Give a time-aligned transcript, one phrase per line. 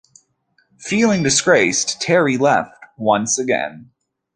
[0.79, 3.91] Feeling disgraced, Terry left once again.